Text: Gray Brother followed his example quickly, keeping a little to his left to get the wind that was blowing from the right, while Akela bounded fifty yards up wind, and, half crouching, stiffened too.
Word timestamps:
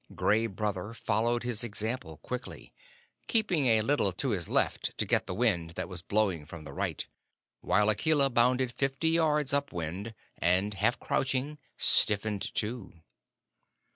Gray 0.15 0.47
Brother 0.47 0.95
followed 0.95 1.43
his 1.43 1.63
example 1.63 2.17
quickly, 2.17 2.73
keeping 3.27 3.67
a 3.67 3.83
little 3.83 4.11
to 4.13 4.31
his 4.31 4.49
left 4.49 4.97
to 4.97 5.05
get 5.05 5.27
the 5.27 5.33
wind 5.35 5.75
that 5.75 5.87
was 5.87 6.01
blowing 6.01 6.43
from 6.43 6.63
the 6.63 6.73
right, 6.73 7.05
while 7.59 7.87
Akela 7.87 8.31
bounded 8.31 8.71
fifty 8.71 9.09
yards 9.09 9.53
up 9.53 9.71
wind, 9.71 10.15
and, 10.39 10.73
half 10.73 10.99
crouching, 10.99 11.59
stiffened 11.77 12.51
too. 12.55 13.03